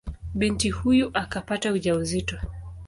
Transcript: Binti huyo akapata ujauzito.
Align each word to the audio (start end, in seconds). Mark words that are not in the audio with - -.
Binti 0.33 0.69
huyo 0.69 1.11
akapata 1.13 1.71
ujauzito. 1.71 2.37